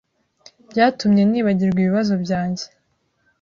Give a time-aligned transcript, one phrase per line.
[0.71, 2.65] Byatumye nibagirwa ibibazo byanjye.